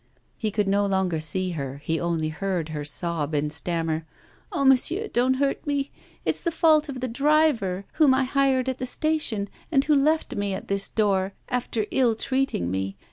He 0.35 0.49
could 0.49 0.67
no 0.67 0.83
longer 0.87 1.19
see 1.19 1.51
her; 1.51 1.77
he 1.83 1.99
only 1.99 2.29
heard 2.29 2.69
her 2.69 2.83
sob, 2.83 3.35
and 3.35 3.53
stammer: 3.53 4.07
'Oh, 4.51 4.65
monsieur, 4.65 5.07
don't 5.07 5.35
hurt 5.35 5.63
me. 5.67 5.91
It's 6.25 6.41
the 6.41 6.49
fault 6.49 6.89
of 6.89 7.01
the 7.01 7.07
driver, 7.07 7.85
whom 8.01 8.11
I 8.15 8.23
hired 8.23 8.67
at 8.67 8.79
the 8.79 8.87
station, 8.87 9.47
and 9.71 9.83
who 9.85 9.93
left 9.93 10.35
me 10.35 10.55
at 10.55 10.69
this 10.69 10.89
door, 10.89 11.33
after 11.49 11.85
ill 11.91 12.15
treating 12.15 12.71
me. 12.71 12.97